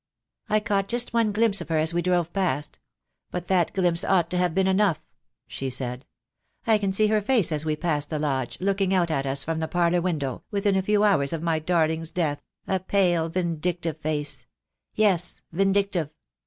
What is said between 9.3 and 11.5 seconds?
from the parlour window, within a few hours of